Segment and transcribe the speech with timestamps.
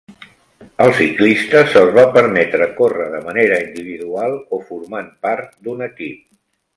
[0.85, 6.23] Als ciclistes se'ls va permetre córrer de manera individual o formant part d'un equip.